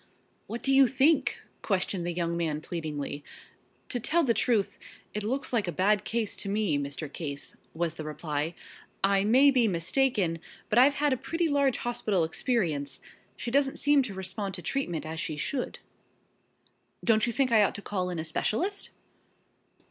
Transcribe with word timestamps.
"What 0.47 0.63
do 0.63 0.73
you 0.73 0.87
think?" 0.87 1.39
questioned 1.61 2.07
the 2.07 2.11
young 2.11 2.35
man 2.35 2.59
pleadingly. 2.59 3.23
"To 3.89 3.99
tell 3.99 4.23
the 4.23 4.33
truth, 4.33 4.79
it 5.13 5.21
looks 5.23 5.53
like 5.53 5.67
a 5.67 5.71
bad 5.71 6.05
case 6.05 6.35
to 6.37 6.49
me, 6.49 6.75
Mr. 6.79 7.07
Case," 7.07 7.55
was 7.75 7.93
the 7.93 8.03
reply. 8.03 8.55
"I 9.03 9.23
may 9.23 9.51
be 9.51 9.67
mistaken, 9.67 10.39
but 10.69 10.79
I've 10.79 10.95
had 10.95 11.13
a 11.13 11.17
pretty 11.17 11.47
large 11.47 11.77
hospital 11.77 12.23
experience. 12.23 12.99
She 13.37 13.51
doesn't 13.51 13.77
seem 13.77 14.01
to 14.01 14.15
respond 14.15 14.55
to 14.55 14.63
treatment 14.63 15.05
as 15.05 15.19
she 15.19 15.37
should." 15.37 15.77
"Don't 17.05 17.27
you 17.27 17.31
think 17.31 17.51
I 17.51 17.61
ought 17.63 17.75
to 17.75 17.81
call 17.83 18.09
in 18.09 18.17
a 18.17 18.23
specialist?" 18.23 18.89